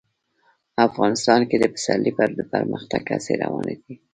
افغانستان 0.87 1.41
کې 1.49 1.57
د 1.59 1.65
پسرلی 1.73 2.11
د 2.37 2.41
پرمختګ 2.53 3.01
هڅې 3.13 3.33
روانې 3.43 3.75
دي. 3.81 3.93